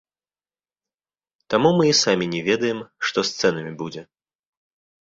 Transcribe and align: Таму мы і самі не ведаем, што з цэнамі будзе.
Таму 1.55 1.69
мы 1.81 1.91
і 1.91 1.99
самі 2.03 2.25
не 2.35 2.41
ведаем, 2.51 2.79
што 3.11 3.19
з 3.31 3.45
цэнамі 3.45 3.73
будзе. 3.85 4.01